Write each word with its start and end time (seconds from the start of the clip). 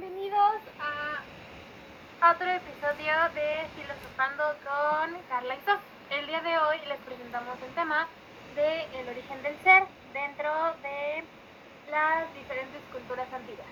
bienvenidos 0.00 0.56
a 0.80 2.32
otro 2.32 2.50
episodio 2.50 3.12
de 3.32 3.68
Filosofando 3.76 4.42
con 4.64 5.22
Carla 5.28 5.54
y 5.54 5.64
Sof. 5.64 5.80
El 6.10 6.26
día 6.26 6.40
de 6.40 6.58
hoy 6.58 6.78
les 6.88 6.98
presentamos 6.98 7.56
el 7.62 7.72
tema 7.74 8.08
de 8.56 8.82
el 8.98 9.08
origen 9.08 9.42
del 9.44 9.56
ser 9.62 9.84
dentro 10.12 10.50
de 10.82 11.22
las 11.92 12.34
diferentes 12.34 12.80
culturas 12.92 13.32
antiguas. 13.32 13.66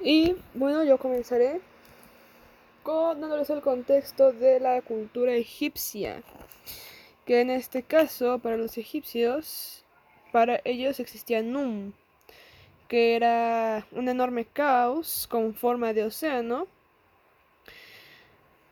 Y 0.00 0.36
bueno, 0.52 0.84
yo 0.84 0.98
comenzaré 0.98 1.60
con 2.82 3.20
dándoles 3.20 3.48
el 3.48 3.62
contexto 3.62 4.32
de 4.32 4.60
la 4.60 4.82
cultura 4.82 5.32
egipcia, 5.32 6.22
que 7.24 7.40
en 7.40 7.48
este 7.48 7.82
caso 7.82 8.40
para 8.40 8.58
los 8.58 8.76
egipcios, 8.76 9.84
para 10.32 10.60
ellos 10.64 11.00
existía 11.00 11.40
Num, 11.40 11.92
que 12.88 13.16
era 13.16 13.86
un 13.92 14.08
enorme 14.08 14.44
caos 14.44 15.26
con 15.28 15.54
forma 15.54 15.92
de 15.92 16.04
océano. 16.04 16.66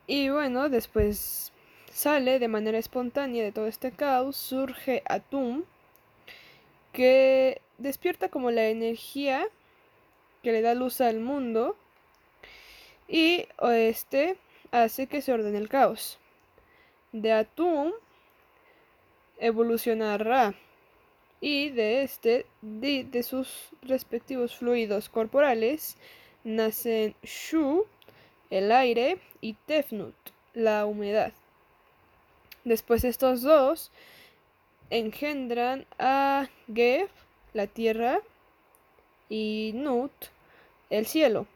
Y 0.06 0.28
bueno, 0.28 0.68
después 0.68 1.52
sale 1.90 2.38
de 2.38 2.48
manera 2.48 2.78
espontánea 2.78 3.44
de 3.44 3.52
todo 3.52 3.66
este 3.66 3.92
caos, 3.92 4.36
surge 4.36 5.02
Atum, 5.06 5.64
que 6.92 7.60
despierta 7.78 8.28
como 8.28 8.50
la 8.50 8.68
energía 8.68 9.46
que 10.42 10.52
le 10.52 10.62
da 10.62 10.74
luz 10.74 11.00
al 11.00 11.20
mundo 11.20 11.76
y 13.08 13.46
este 13.62 14.36
hace 14.70 15.06
que 15.06 15.22
se 15.22 15.32
ordene 15.32 15.58
el 15.58 15.68
caos. 15.68 16.18
De 17.12 17.32
Atum 17.32 17.92
evoluciona 19.38 20.18
Ra 20.18 20.54
y 21.44 21.68
de 21.68 22.04
este, 22.04 22.46
de, 22.62 23.22
sus 23.22 23.68
respectivos 23.82 24.56
fluidos 24.56 25.10
corporales, 25.10 25.98
nacen 26.42 27.14
Shu, 27.22 27.84
el 28.48 28.72
aire, 28.72 29.18
y 29.42 29.52
Tefnut, 29.52 30.14
la 30.54 30.86
humedad. 30.86 31.34
Después 32.64 33.04
estos 33.04 33.42
dos 33.42 33.92
engendran 34.88 35.84
a 35.98 36.48
Geb, 36.74 37.10
la 37.52 37.66
tierra, 37.66 38.20
y 39.28 39.72
Nut, 39.74 40.12
el 40.88 41.04
cielo. 41.04 41.46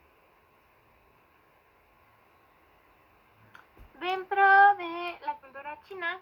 Dentro 3.98 4.42
de 4.76 5.18
la 5.24 5.34
cultura 5.40 5.80
china 5.88 6.20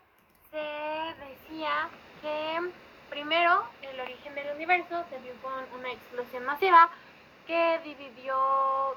se 0.52 0.56
decía 0.56 1.90
que 2.22 2.85
Primero, 3.10 3.64
el 3.82 4.00
origen 4.00 4.34
del 4.34 4.54
universo 4.54 5.04
se 5.10 5.18
vio 5.18 5.32
con 5.42 5.52
una 5.78 5.90
explosión 5.90 6.44
masiva 6.44 6.90
que 7.46 7.80
dividió 7.84 8.36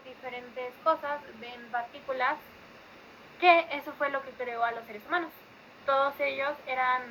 diferentes 0.04 0.74
cosas 0.84 1.22
en 1.42 1.72
partículas, 1.72 2.36
que 3.40 3.68
eso 3.72 3.94
fue 3.94 4.10
lo 4.10 4.22
que 4.24 4.32
creó 4.32 4.64
a 4.64 4.72
los 4.72 4.84
seres 4.86 5.06
humanos. 5.08 5.32
Todos 5.86 6.20
ellos 6.20 6.54
eran 6.68 7.04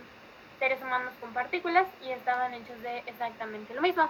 seres 0.58 0.82
humanos 0.82 1.12
con 1.20 1.32
partículas 1.32 1.86
y 2.02 2.10
estaban 2.10 2.52
hechos 2.54 2.80
de 2.82 2.98
exactamente 3.06 3.74
lo 3.74 3.80
mismo. 3.80 4.08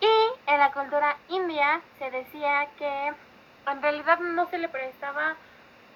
Y 0.00 0.50
en 0.50 0.58
la 0.58 0.72
cultura 0.72 1.16
india 1.28 1.80
se 1.98 2.10
decía 2.10 2.68
que 2.78 3.12
en 3.66 3.82
realidad 3.82 4.18
no 4.20 4.48
se 4.50 4.58
le 4.58 4.68
prestaba 4.68 5.36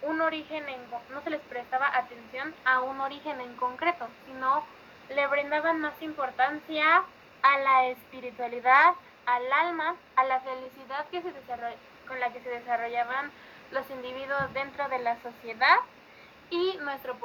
un 0.03 0.21
origen 0.23 0.67
en, 0.69 0.81
no 1.11 1.21
se 1.23 1.31
les 1.31 1.41
prestaba 1.43 1.95
atención 1.95 2.55
a 2.65 2.81
un 2.81 3.01
origen 3.01 3.41
en 3.41 3.55
concreto, 3.56 4.09
sino 4.27 4.65
le 5.14 5.27
brindaban 5.27 5.80
más 5.80 6.00
importancia 6.03 7.03
a 7.42 7.58
la 7.58 7.89
espiritualidad, 7.89 8.94
al 9.27 9.53
alma, 9.53 9.97
a 10.16 10.25
la 10.25 10.41
felicidad 10.41 11.06
que 11.11 11.22
se 11.22 11.33
con 12.06 12.20
la 12.20 12.33
que 12.33 12.41
se 12.41 12.50
desarrollaban 12.50 13.31
los 13.70 13.88
individuos 13.91 14.53
dentro 14.53 14.88
de 14.88 14.98
la 14.98 15.16
sociedad 15.22 15.77
y 16.50 16.76
nuestro 16.78 17.16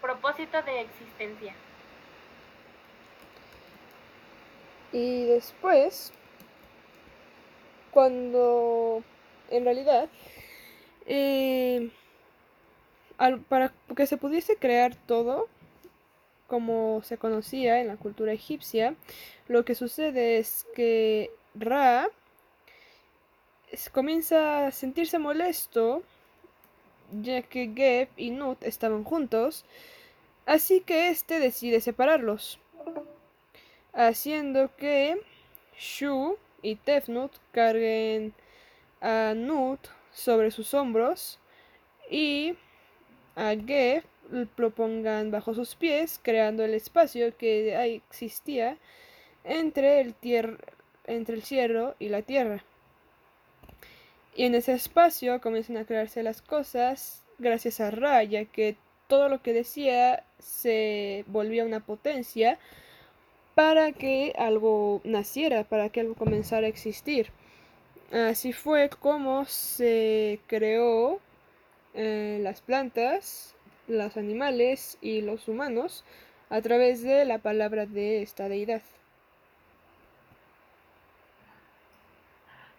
propósito 0.00 0.62
de 0.62 0.80
existencia. 0.82 1.54
Y 4.92 5.26
después, 5.26 6.12
cuando 7.90 9.02
en 9.50 9.64
realidad, 9.64 10.08
eh, 11.06 11.90
para 13.48 13.72
que 13.96 14.06
se 14.06 14.16
pudiese 14.16 14.56
crear 14.56 14.94
todo, 14.94 15.48
como 16.50 17.00
se 17.04 17.16
conocía 17.16 17.80
en 17.80 17.86
la 17.86 17.96
cultura 17.96 18.32
egipcia, 18.32 18.96
lo 19.46 19.64
que 19.64 19.76
sucede 19.76 20.38
es 20.38 20.66
que 20.74 21.30
Ra 21.54 22.08
comienza 23.92 24.66
a 24.66 24.72
sentirse 24.72 25.20
molesto 25.20 26.02
ya 27.12 27.42
que 27.42 27.72
Geb 27.72 28.08
y 28.16 28.32
Nut 28.32 28.64
estaban 28.64 29.04
juntos, 29.04 29.64
así 30.44 30.80
que 30.80 31.10
este 31.10 31.38
decide 31.38 31.80
separarlos, 31.80 32.58
haciendo 33.92 34.74
que 34.76 35.22
Shu 35.78 36.36
y 36.62 36.74
Tefnut 36.74 37.32
carguen 37.52 38.34
a 39.00 39.34
Nut 39.36 39.86
sobre 40.12 40.50
sus 40.50 40.74
hombros 40.74 41.38
y 42.10 42.56
a 43.36 43.54
Geb 43.54 44.02
lo 44.30 44.70
pongan 44.70 45.30
bajo 45.30 45.54
sus 45.54 45.74
pies, 45.74 46.20
creando 46.22 46.64
el 46.64 46.74
espacio 46.74 47.36
que 47.36 48.00
existía 48.08 48.76
entre 49.44 50.00
el, 50.00 50.14
entre 51.06 51.34
el 51.34 51.42
cielo 51.42 51.94
y 51.98 52.08
la 52.08 52.22
tierra. 52.22 52.64
Y 54.34 54.44
en 54.44 54.54
ese 54.54 54.72
espacio 54.72 55.40
comienzan 55.40 55.76
a 55.76 55.84
crearse 55.84 56.22
las 56.22 56.40
cosas 56.40 57.24
gracias 57.38 57.80
a 57.80 57.90
Ra, 57.90 58.22
ya 58.22 58.44
que 58.44 58.76
todo 59.08 59.28
lo 59.28 59.42
que 59.42 59.52
decía 59.52 60.24
se 60.38 61.24
volvía 61.26 61.64
una 61.64 61.80
potencia 61.80 62.58
para 63.54 63.92
que 63.92 64.32
algo 64.38 65.00
naciera, 65.04 65.64
para 65.64 65.88
que 65.88 66.00
algo 66.00 66.14
comenzara 66.14 66.66
a 66.66 66.70
existir. 66.70 67.30
Así 68.12 68.52
fue 68.52 68.88
como 68.88 69.44
se 69.44 70.40
creó 70.46 71.20
eh, 71.94 72.38
las 72.42 72.60
plantas, 72.60 73.54
los 73.90 74.16
animales 74.16 74.96
y 75.00 75.20
los 75.20 75.48
humanos 75.48 76.04
a 76.48 76.60
través 76.62 77.02
de 77.02 77.24
la 77.24 77.38
palabra 77.38 77.86
de 77.86 78.22
esta 78.22 78.48
deidad. 78.48 78.82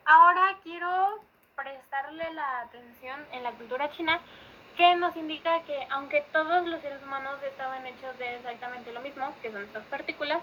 Ahora 0.05 0.57
quiero 0.63 1.19
prestarle 1.55 2.33
la 2.33 2.61
atención 2.61 3.19
en 3.33 3.43
la 3.43 3.51
cultura 3.51 3.91
china 3.91 4.19
que 4.75 4.95
nos 4.95 5.15
indica 5.15 5.61
que 5.63 5.87
aunque 5.89 6.25
todos 6.31 6.65
los 6.65 6.81
seres 6.81 7.03
humanos 7.03 7.35
estaban 7.43 7.85
hechos 7.85 8.17
de 8.17 8.37
exactamente 8.37 8.91
lo 8.93 9.01
mismo, 9.01 9.33
que 9.41 9.51
son 9.51 9.63
estas 9.63 9.83
partículas, 9.85 10.41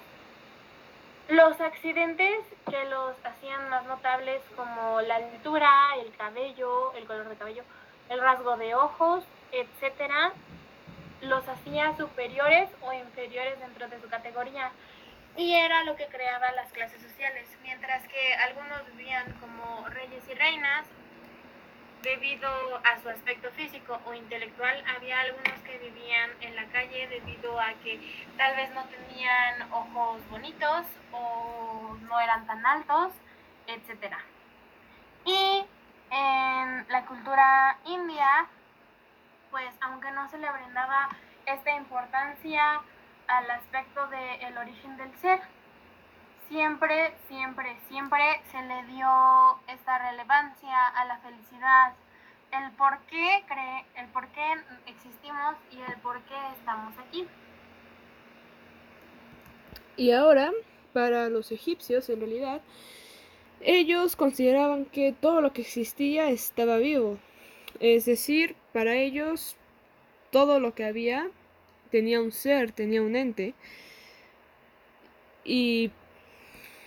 los 1.28 1.60
accidentes 1.60 2.40
que 2.70 2.84
los 2.86 3.14
hacían 3.24 3.68
más 3.68 3.84
notables 3.86 4.40
como 4.56 5.00
la 5.02 5.16
altura, 5.16 5.70
el 6.02 6.14
cabello, 6.16 6.94
el 6.94 7.04
color 7.04 7.28
de 7.28 7.36
cabello, 7.36 7.62
el 8.08 8.20
rasgo 8.20 8.56
de 8.56 8.74
ojos, 8.74 9.24
etcétera, 9.52 10.32
los 11.20 11.48
hacía 11.48 11.96
superiores 11.96 12.70
o 12.82 12.92
inferiores 12.92 13.58
dentro 13.60 13.88
de 13.88 14.00
su 14.00 14.08
categoría 14.08 14.70
y 15.36 15.54
era 15.54 15.84
lo 15.84 15.94
que 15.94 16.06
creaba 16.06 16.50
las 16.52 16.70
clases 16.72 17.00
sociales, 17.00 17.46
mientras 17.62 18.02
que 18.08 18.34
algunos 18.34 18.84
vivían 18.96 19.32
como 19.40 19.88
reyes 19.88 20.24
y 20.28 20.34
reinas 20.34 20.84
debido 22.02 22.48
a 22.84 23.00
su 23.02 23.08
aspecto 23.08 23.50
físico 23.52 24.00
o 24.06 24.14
intelectual, 24.14 24.82
había 24.96 25.20
algunos 25.20 25.60
que 25.64 25.78
vivían 25.78 26.30
en 26.40 26.56
la 26.56 26.64
calle 26.66 27.08
debido 27.08 27.58
a 27.60 27.72
que 27.84 28.00
tal 28.36 28.56
vez 28.56 28.70
no 28.70 28.84
tenían 28.84 29.72
ojos 29.72 30.20
bonitos 30.28 30.86
o 31.12 31.96
no 32.02 32.20
eran 32.20 32.46
tan 32.46 32.64
altos, 32.64 33.12
etc. 33.66 34.14
Y 35.24 35.64
en 36.10 36.88
la 36.88 37.04
cultura 37.06 37.78
india 37.86 38.48
pues 39.50 39.68
aunque 39.80 40.10
no 40.12 40.28
se 40.28 40.38
le 40.38 40.50
brindaba 40.50 41.08
esta 41.46 41.76
importancia 41.76 42.80
al 43.26 43.50
aspecto 43.50 44.06
del 44.08 44.58
origen 44.58 44.96
del 44.96 45.14
ser, 45.18 45.40
siempre, 46.48 47.12
siempre, 47.28 47.76
siempre 47.88 48.22
se 48.50 48.62
le 48.62 48.84
dio 48.94 49.08
esta 49.68 49.98
relevancia 50.10 50.86
a 50.88 51.04
la 51.04 51.18
felicidad, 51.18 51.94
el 52.52 52.70
por 52.72 52.98
qué, 53.10 53.44
cree, 53.46 53.84
el 53.96 54.06
por 54.08 54.26
qué 54.28 54.54
existimos 54.86 55.54
y 55.70 55.80
el 55.80 55.98
por 56.00 56.20
qué 56.22 56.36
estamos 56.58 56.94
aquí. 56.98 57.26
Y 59.96 60.12
ahora, 60.12 60.52
para 60.92 61.28
los 61.28 61.52
egipcios, 61.52 62.08
en 62.08 62.20
realidad, 62.20 62.62
ellos 63.60 64.16
consideraban 64.16 64.84
que 64.84 65.12
todo 65.12 65.40
lo 65.40 65.52
que 65.52 65.62
existía 65.62 66.30
estaba 66.30 66.78
vivo, 66.78 67.18
es 67.80 68.04
decir, 68.04 68.56
para 68.72 68.96
ellos 68.96 69.56
todo 70.30 70.60
lo 70.60 70.74
que 70.74 70.84
había 70.84 71.30
tenía 71.90 72.20
un 72.20 72.32
ser, 72.32 72.72
tenía 72.72 73.02
un 73.02 73.16
ente. 73.16 73.54
Y 75.44 75.90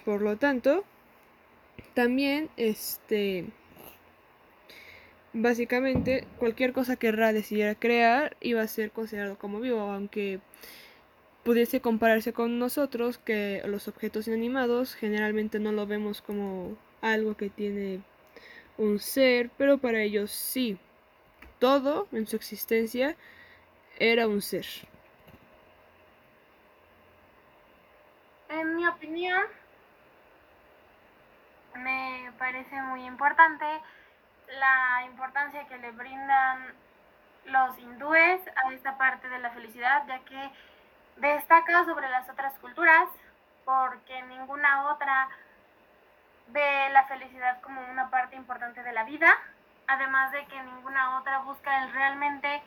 por 0.06 0.22
lo 0.22 0.38
tanto, 0.38 0.84
también, 1.94 2.50
este, 2.58 3.46
básicamente 5.34 6.26
cualquier 6.38 6.74
cosa 6.74 6.96
que 6.96 7.12
Ra 7.12 7.34
decidiera 7.34 7.76
crear 7.76 8.36
iba 8.42 8.62
a 8.62 8.68
ser 8.68 8.92
considerado 8.92 9.38
como 9.38 9.60
vivo, 9.60 9.80
aunque 9.80 10.40
pudiese 11.44 11.82
compararse 11.82 12.34
con 12.34 12.60
nosotros, 12.60 13.18
que 13.18 13.62
los 13.66 13.88
objetos 13.88 14.28
inanimados 14.28 14.94
generalmente 14.96 15.60
no 15.60 15.72
lo 15.72 15.88
vemos 15.88 16.22
como 16.22 16.78
algo 17.02 17.36
que 17.36 17.50
tiene 17.50 18.02
un 18.81 19.00
ser, 19.00 19.51
pero 19.57 19.78
para 19.78 20.00
ellos 20.00 20.31
sí. 20.31 20.78
Todo 21.60 22.07
en 22.12 22.25
su 22.25 22.36
existencia 22.36 23.16
era 24.00 24.28
un 24.28 24.42
ser. 24.42 24.66
En 28.50 28.75
mi 28.75 28.88
opinión, 28.88 29.44
me 31.75 32.31
parece 32.39 32.81
muy 32.81 33.06
importante 33.06 33.66
la 34.60 35.06
importancia 35.06 35.68
que 35.68 35.77
le 35.77 35.92
brindan 35.92 36.74
los 37.45 37.77
hindúes 37.77 38.42
a 38.66 38.74
esta 38.74 38.98
parte 38.98 39.30
de 39.30 39.39
la 39.39 39.51
felicidad, 39.51 40.06
ya 40.07 40.19
que 40.25 40.51
destaca 41.18 41.86
sobre 41.86 42.10
las 42.10 42.27
otras 42.30 42.57
culturas, 42.60 43.07
porque 43.63 44.22
ninguna 44.24 44.92
otra 44.92 45.30
ve 46.51 46.89
la 46.92 47.06
felicidad 47.06 47.62
como 47.62 47.81
una 47.89 48.09
parte 48.09 48.36
importante 48.36 48.83
de 48.83 48.94
la 48.94 49.03
vida, 49.03 49.38
además 49.88 50.31
de 50.31 50.45
que 50.45 50.62
ninguna 50.63 51.19
otra 51.19 51.39
busca 51.39 51.83
el 51.83 51.94
realmente 51.94 52.62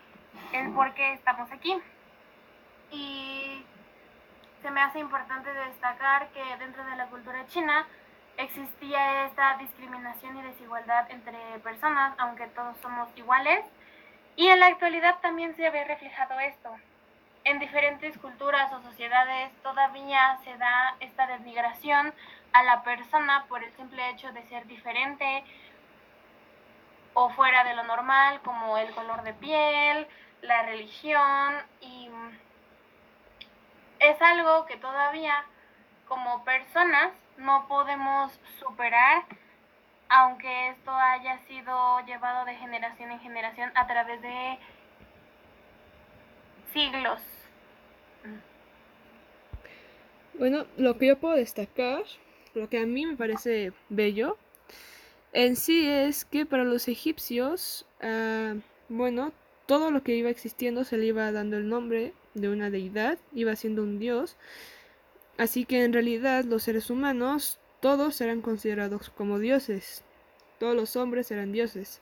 el 0.52 0.72
por 0.72 0.94
qué 0.94 1.12
estamos 1.12 1.50
aquí. 1.52 1.81
Y 2.90 3.64
se 4.62 4.70
me 4.70 4.82
hace 4.82 4.98
importante 4.98 5.52
destacar 5.52 6.28
que 6.28 6.56
dentro 6.58 6.84
de 6.84 6.96
la 6.96 7.06
cultura 7.06 7.46
china 7.46 7.86
existía 8.36 9.26
esta 9.26 9.56
discriminación 9.58 10.36
y 10.38 10.42
desigualdad 10.42 11.10
entre 11.10 11.38
personas, 11.62 12.14
aunque 12.19 12.46
todos 12.48 12.76
somos 12.78 13.08
iguales. 13.16 13.64
Y 14.36 14.48
en 14.48 14.60
la 14.60 14.66
actualidad 14.66 15.20
también 15.20 15.54
se 15.54 15.70
ve 15.70 15.84
reflejado 15.84 16.38
esto. 16.40 16.76
En 17.44 17.58
diferentes 17.58 18.17
culturas 18.19 18.73
o 18.73 18.81
sociedades 18.81 19.52
todavía 19.62 20.38
se 20.44 20.56
da 20.56 20.96
esta 21.00 21.26
denigración 21.26 22.14
a 22.55 22.62
la 22.62 22.82
persona 22.82 23.44
por 23.49 23.62
el 23.62 23.70
simple 23.73 24.08
hecho 24.11 24.32
de 24.32 24.43
ser 24.44 24.67
diferente 24.67 25.44
o 27.12 27.29
fuera 27.31 27.62
de 27.64 27.75
lo 27.75 27.85
normal, 27.85 28.41
como 28.43 28.79
el 28.79 28.91
color 28.94 29.23
de 29.23 29.35
piel, 29.35 30.06
la 30.41 30.62
religión, 30.62 31.55
y 31.81 32.08
es 34.00 34.20
algo 34.23 34.64
que 34.67 34.76
todavía 34.76 35.44
como 36.08 36.44
personas 36.44 37.12
no 37.37 37.67
podemos 37.69 38.32
superar, 38.58 39.25
aunque 40.08 40.69
esto 40.69 40.93
haya 40.93 41.38
sido 41.41 42.00
llevado 42.06 42.44
de 42.46 42.55
generación 42.56 43.11
en 43.11 43.20
generación 43.20 43.70
a 43.75 43.87
través 43.87 44.20
de 44.23 44.58
siglos. 46.73 47.33
Bueno, 50.38 50.67
lo 50.76 50.99
que 50.99 51.06
yo 51.06 51.19
puedo 51.19 51.37
destacar, 51.37 52.03
lo 52.55 52.69
que 52.69 52.79
a 52.79 52.87
mí 52.87 53.06
me 53.06 53.17
parece 53.17 53.73
bello, 53.88 54.37
en 55.32 55.56
sí 55.56 55.87
es 55.87 56.25
que 56.25 56.44
para 56.44 56.65
los 56.65 56.88
egipcios, 56.88 57.87
uh, 58.03 58.61
bueno, 58.88 59.32
todo 59.67 59.91
lo 59.91 60.03
que 60.03 60.15
iba 60.17 60.31
existiendo 60.31 60.85
se 60.85 60.99
le 60.99 61.06
iba 61.06 61.31
dando 61.32 61.56
el 61.56 61.69
nombre 61.69 62.12
de 62.35 62.49
una 62.49 62.71
deidad, 62.71 63.19
iba 63.32 63.55
siendo 63.56 63.82
un 63.82 63.99
dios, 63.99 64.37
Así 65.37 65.65
que 65.65 65.82
en 65.82 65.93
realidad 65.93 66.44
los 66.44 66.62
seres 66.62 66.91
humanos 66.91 67.59
todos 67.81 68.20
eran 68.20 68.41
considerados 68.41 69.11
como 69.11 69.38
dioses. 69.38 70.05
Todos 70.59 70.77
los 70.77 70.94
hombres 70.97 71.31
eran 71.31 71.53
dioses. 71.53 72.00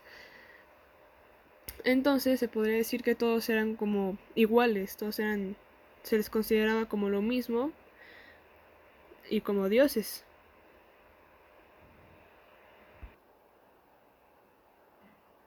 Entonces 1.84 2.38
se 2.40 2.48
podría 2.48 2.76
decir 2.76 3.02
que 3.02 3.14
todos 3.14 3.48
eran 3.48 3.74
como 3.74 4.18
iguales, 4.34 4.96
todos 4.96 5.18
eran 5.18 5.56
se 6.02 6.16
les 6.16 6.30
consideraba 6.30 6.86
como 6.86 7.08
lo 7.08 7.22
mismo 7.22 7.70
y 9.28 9.40
como 9.40 9.68
dioses. 9.68 10.24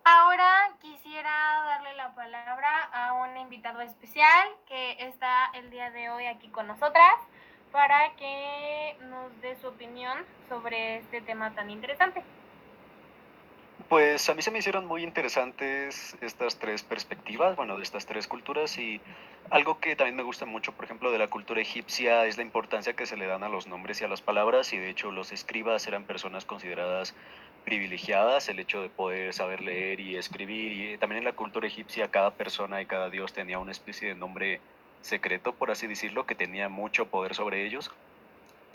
Ahora 0.04 0.72
quisiera 0.82 1.32
darle 1.66 1.96
la 1.96 2.14
palabra 2.14 2.84
a 2.94 3.14
un 3.14 3.38
invitado 3.38 3.82
especial 3.82 4.48
que 4.68 4.98
está 5.00 5.50
el 5.56 5.70
día 5.72 5.90
de 5.92 6.10
hoy 6.10 6.28
aquí 6.28 6.48
con 6.50 6.68
nosotras 6.68 7.16
para 7.72 8.16
que 8.16 8.98
nos 9.10 9.42
dé 9.42 9.56
su 9.56 9.68
opinión 9.68 10.18
sobre 10.48 10.98
este 10.98 11.22
tema 11.22 11.54
tan 11.56 11.70
interesante. 11.70 12.24
Pues 13.90 14.30
a 14.30 14.34
mí 14.34 14.42
se 14.42 14.52
me 14.52 14.60
hicieron 14.60 14.86
muy 14.86 15.04
interesantes 15.04 16.18
estas 16.22 16.58
tres 16.60 16.84
perspectivas, 16.84 17.56
bueno, 17.58 17.76
de 17.78 17.84
estas 17.84 18.06
tres 18.06 18.26
culturas 18.28 18.78
y 18.80 19.04
algo 19.50 19.80
que 19.80 19.96
también 19.96 20.16
me 20.16 20.24
gusta 20.24 20.46
mucho, 20.46 20.74
por 20.76 20.86
ejemplo, 20.86 21.12
de 21.12 21.20
la 21.20 21.28
cultura 21.28 21.62
egipcia 21.62 22.26
es 22.26 22.38
la 22.38 22.44
importancia 22.44 22.96
que 22.96 23.06
se 23.06 23.18
le 23.18 23.28
dan 23.28 23.44
a 23.44 23.50
los 23.50 23.68
nombres 23.68 24.02
y 24.02 24.06
a 24.06 24.08
las 24.08 24.22
palabras 24.22 24.72
y 24.74 24.78
de 24.80 24.90
hecho 24.90 25.12
los 25.12 25.32
escribas 25.34 25.86
eran 25.88 26.06
personas 26.06 26.46
consideradas 26.46 27.16
privilegiadas, 27.64 28.48
el 28.50 28.60
hecho 28.60 28.82
de 28.82 28.90
poder 28.90 29.34
saber 29.34 29.62
leer 29.62 30.00
y 30.00 30.16
escribir 30.16 30.72
y 30.72 30.98
también 30.98 31.20
en 31.20 31.26
la 31.26 31.34
cultura 31.36 31.68
egipcia 31.68 32.10
cada 32.10 32.38
persona 32.38 32.82
y 32.82 32.88
cada 32.88 33.10
dios 33.10 33.34
tenía 33.34 33.60
una 33.60 33.72
especie 33.72 34.08
de 34.08 34.16
nombre 34.16 34.62
secreto, 35.02 35.58
por 35.58 35.70
así 35.70 35.86
decirlo, 35.88 36.26
que 36.26 36.36
tenía 36.36 36.70
mucho 36.70 37.10
poder 37.10 37.36
sobre 37.36 37.66
ellos. 37.66 37.92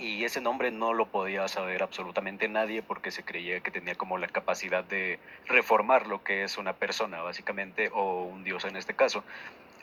Y 0.01 0.25
ese 0.25 0.41
nombre 0.41 0.71
no 0.71 0.95
lo 0.95 1.05
podía 1.05 1.47
saber 1.47 1.83
absolutamente 1.83 2.49
nadie 2.49 2.83
porque 2.83 3.11
se 3.11 3.23
creía 3.23 3.61
que 3.61 3.71
tenía 3.71 3.97
como 3.97 4.17
la 4.17 4.29
capacidad 4.29 4.83
de 4.83 5.19
reformar 5.47 6.07
lo 6.07 6.25
que 6.25 6.43
es 6.43 6.57
una 6.57 6.73
persona, 6.73 7.21
básicamente, 7.21 7.91
o 7.93 8.23
un 8.23 8.43
dios 8.43 8.65
en 8.65 8.77
este 8.77 8.95
caso. 8.95 9.23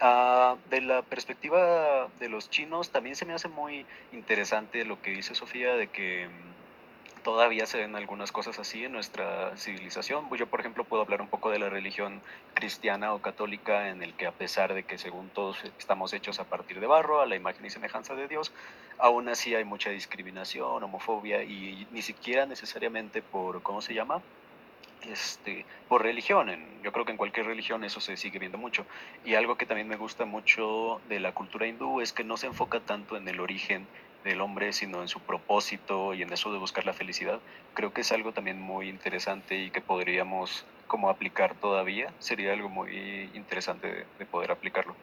Ah, 0.01 0.55
de 0.71 0.81
la 0.81 1.03
perspectiva 1.03 2.07
de 2.19 2.29
los 2.29 2.49
chinos, 2.49 2.89
también 2.89 3.15
se 3.15 3.25
me 3.25 3.33
hace 3.33 3.47
muy 3.47 3.85
interesante 4.11 4.85
lo 4.85 4.99
que 5.03 5.11
dice 5.11 5.35
Sofía 5.35 5.75
de 5.75 5.85
que 5.85 6.27
todavía 7.27 7.65
se 7.65 7.77
ven 7.77 7.93
algunas 7.97 8.31
cosas 8.31 8.57
así 8.57 8.85
en 8.85 8.93
nuestra 8.93 9.51
civilización. 9.57 10.33
Yo, 10.37 10.47
por 10.47 10.61
ejemplo, 10.61 10.85
puedo 10.85 11.03
hablar 11.03 11.21
un 11.21 11.27
poco 11.27 11.49
de 11.49 11.59
la 11.59 11.67
religión 11.67 12.21
cristiana 12.53 13.13
o 13.13 13.21
católica, 13.21 13.89
en 13.89 14.01
el 14.01 14.13
que 14.13 14.27
a 14.27 14.31
pesar 14.31 14.73
de 14.73 14.83
que 14.83 14.97
según 14.97 15.27
todos 15.27 15.61
estamos 15.77 16.13
hechos 16.13 16.39
a 16.39 16.45
partir 16.45 16.79
de 16.79 16.87
barro, 16.87 17.19
a 17.19 17.25
la 17.25 17.35
imagen 17.35 17.65
y 17.65 17.69
semejanza 17.69 18.15
de 18.15 18.29
Dios, 18.29 18.53
aún 18.97 19.27
así 19.27 19.53
hay 19.55 19.65
mucha 19.65 19.89
discriminación, 19.89 20.81
homofobia 20.81 21.43
y 21.43 21.85
ni 21.91 22.01
siquiera 22.01 22.45
necesariamente 22.45 23.21
por, 23.21 23.61
¿cómo 23.61 23.81
se 23.81 23.93
llama? 23.93 24.21
Este, 25.01 25.65
por 25.89 26.03
religión. 26.03 26.47
yo 26.81 26.93
creo 26.93 27.03
que 27.03 27.11
en 27.11 27.17
cualquier 27.17 27.45
religión 27.45 27.83
eso 27.83 27.99
se 27.99 28.15
sigue 28.15 28.39
viendo 28.39 28.57
mucho. 28.57 28.85
Y 29.25 29.35
algo 29.35 29.57
que 29.57 29.65
también 29.65 29.89
me 29.89 29.97
gusta 29.97 30.23
mucho 30.23 31.01
de 31.09 31.19
la 31.19 31.33
cultura 31.33 31.67
hindú 31.67 31.99
es 31.99 32.13
que 32.13 32.23
no 32.23 32.37
se 32.37 32.47
enfoca 32.47 32.79
tanto 32.79 33.17
en 33.17 33.27
el 33.27 33.41
origen 33.41 33.85
del 34.27 34.41
hombre, 34.41 34.73
sino 34.73 35.01
en 35.01 35.07
su 35.07 35.19
propósito 35.19 36.13
y 36.13 36.21
en 36.21 36.31
eso 36.31 36.51
de 36.51 36.59
buscar 36.59 36.85
la 36.85 36.93
felicidad. 36.93 37.39
Creo 37.73 37.93
que 37.93 38.01
es 38.01 38.11
algo 38.11 38.33
también 38.33 38.61
muy 38.61 38.89
interesante 38.89 39.57
y 39.57 39.71
que 39.71 39.81
podríamos 39.81 40.65
como 40.87 41.09
aplicar 41.09 41.55
todavía. 41.55 42.13
Sería 42.19 42.53
algo 42.53 42.69
muy 42.69 43.29
interesante 43.33 44.05
de, 44.17 44.25
poder 44.25 44.51
aplicarlo. 44.51 44.95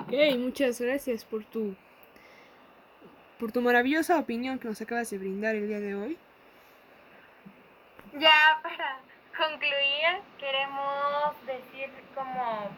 Ok, 0.00 0.36
muchas 0.38 0.80
gracias 0.80 1.24
por 1.24 1.44
tu 1.44 1.74
por 3.38 3.52
tu 3.52 3.60
maravillosa 3.60 4.18
opinión 4.18 4.58
que 4.58 4.68
nos 4.68 4.80
acabas 4.80 5.10
de 5.10 5.18
brindar 5.18 5.54
el 5.56 5.68
día 5.68 5.80
de 5.80 5.94
hoy. 5.94 6.18
Ya 8.18 8.58
para 8.62 8.98
concluir, 9.36 10.22
queremos 10.38 11.34
decir 11.44 11.90
como, 12.14 12.70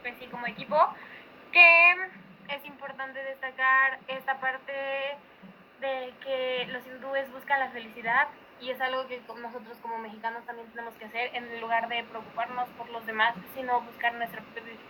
pues 0.00 0.14
como 0.30 0.46
equipo 0.46 0.76
que 1.52 1.94
es 2.50 2.64
importante 2.64 3.22
destacar 3.22 3.98
esta 4.08 4.40
parte 4.40 4.72
de 5.80 6.12
que 6.22 6.66
los 6.70 6.86
hindúes 6.86 7.30
buscan 7.32 7.60
la 7.60 7.70
felicidad 7.70 8.28
y 8.60 8.70
es 8.70 8.80
algo 8.80 9.06
que 9.06 9.22
nosotros 9.40 9.78
como 9.80 9.98
mexicanos 9.98 10.44
también 10.44 10.68
tenemos 10.70 10.94
que 10.94 11.06
hacer 11.06 11.34
en 11.34 11.60
lugar 11.60 11.88
de 11.88 12.04
preocuparnos 12.04 12.68
por 12.70 12.90
los 12.90 13.06
demás, 13.06 13.34
sino 13.54 13.80
buscar 13.80 14.14
nuestra 14.14 14.42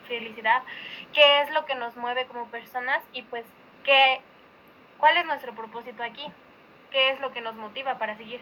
felicidad, 0.09 0.63
qué 1.13 1.43
es 1.43 1.51
lo 1.51 1.65
que 1.67 1.77
nos 1.77 1.97
mueve 1.97 2.27
como 2.27 2.47
personas 2.47 3.03
y 3.13 3.23
pues 3.23 3.45
qué, 3.85 4.21
cuál 4.99 5.17
es 5.19 5.27
nuestro 5.27 5.55
propósito 5.55 6.03
aquí, 6.03 6.27
qué 6.91 7.11
es 7.11 7.21
lo 7.21 7.31
que 7.31 7.41
nos 7.41 7.55
motiva 7.55 7.99
para 7.99 8.17
seguir. 8.17 8.41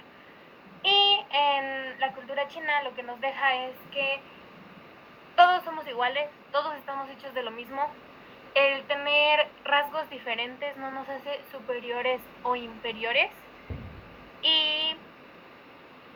Y 0.82 1.26
en 1.30 2.00
la 2.00 2.12
cultura 2.12 2.48
china 2.48 2.82
lo 2.84 2.94
que 2.94 3.02
nos 3.02 3.20
deja 3.20 3.54
es 3.66 3.74
que 3.92 4.20
todos 5.36 5.62
somos 5.64 5.86
iguales, 5.86 6.30
todos 6.52 6.74
estamos 6.76 7.10
hechos 7.10 7.34
de 7.34 7.42
lo 7.42 7.50
mismo, 7.50 7.90
el 8.54 8.82
tener 8.84 9.48
rasgos 9.64 10.08
diferentes 10.10 10.76
no 10.76 10.90
nos 10.90 11.08
hace 11.08 11.40
superiores 11.52 12.20
o 12.42 12.56
inferiores 12.56 13.30
y 14.42 14.96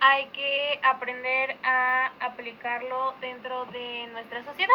hay 0.01 0.27
que 0.33 0.81
aprender 0.83 1.57
a 1.63 2.13
aplicarlo 2.21 3.15
dentro 3.21 3.67
de 3.67 4.09
nuestra 4.13 4.45
sociedad. 4.45 4.75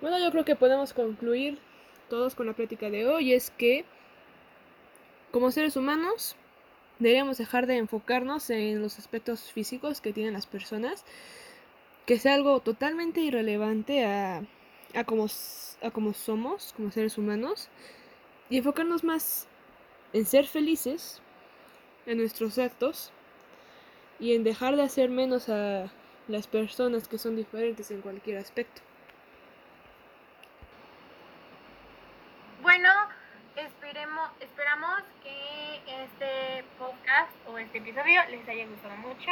Bueno, 0.00 0.18
yo 0.18 0.30
creo 0.30 0.44
que 0.44 0.56
podemos 0.56 0.92
concluir 0.92 1.58
todos 2.08 2.34
con 2.34 2.46
la 2.46 2.52
plática 2.52 2.90
de 2.90 3.06
hoy, 3.06 3.32
es 3.32 3.50
que 3.50 3.84
como 5.36 5.50
seres 5.50 5.76
humanos, 5.76 6.36
deberíamos 6.98 7.36
dejar 7.36 7.66
de 7.66 7.76
enfocarnos 7.76 8.48
en 8.50 8.80
los 8.80 8.98
aspectos 8.98 9.52
físicos 9.52 10.00
que 10.00 10.12
tienen 10.12 10.32
las 10.32 10.46
personas, 10.46 11.04
que 12.06 12.18
sea 12.18 12.34
algo 12.34 12.60
totalmente 12.60 13.20
irrelevante 13.20 14.04
a, 14.06 14.42
a, 14.94 15.04
como, 15.04 15.26
a 15.82 15.90
como 15.90 16.12
somos 16.14 16.72
como 16.76 16.90
seres 16.90 17.18
humanos, 17.18 17.68
y 18.48 18.58
enfocarnos 18.58 19.04
más 19.04 19.48
en 20.12 20.24
ser 20.24 20.46
felices, 20.46 21.20
en 22.06 22.18
nuestros 22.18 22.58
actos, 22.58 23.12
y 24.18 24.34
en 24.34 24.44
dejar 24.44 24.76
de 24.76 24.82
hacer 24.82 25.10
menos 25.10 25.48
a 25.48 25.90
las 26.28 26.46
personas 26.46 27.08
que 27.08 27.18
son 27.18 27.36
diferentes 27.36 27.90
en 27.90 28.00
cualquier 28.00 28.38
aspecto. 28.38 28.82
Bueno, 32.62 32.90
esperemos, 33.54 34.30
esperamos 34.40 35.02
que 35.22 35.82
este 36.04 36.64
podcast 36.78 37.32
o 37.46 37.58
este 37.58 37.78
episodio 37.78 38.20
les 38.30 38.48
haya 38.48 38.66
gustado 38.66 38.96
mucho. 38.96 39.30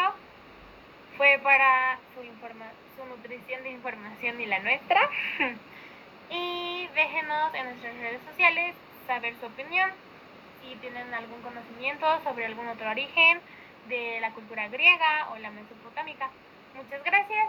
Fue 1.16 1.38
para 1.42 1.99
su, 2.14 3.04
nutrición 3.06 3.62
de 3.62 3.71
información 3.71 4.40
y 4.40 4.47
la 4.47 4.59
nuestra. 4.61 5.00
y 6.30 6.87
déjenos 6.94 7.54
en 7.54 7.64
nuestras 7.64 7.97
redes 7.97 8.21
sociales 8.28 8.75
saber 9.06 9.35
su 9.38 9.47
opinión, 9.47 9.90
si 10.62 10.75
tienen 10.76 11.12
algún 11.12 11.40
conocimiento 11.42 12.06
sobre 12.25 12.47
algún 12.47 12.66
otro 12.68 12.90
origen 12.90 13.40
de 13.88 14.18
la 14.21 14.33
cultura 14.33 14.68
griega 14.68 15.28
o 15.33 15.38
la 15.38 15.50
mesopotámica. 15.50 16.30
Muchas 16.75 17.04
gracias. 17.04 17.49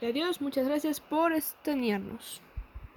Y 0.00 0.06
adiós, 0.06 0.40
muchas 0.40 0.66
gracias 0.66 1.00
por 1.00 1.32
extrañarnos. 1.32 2.40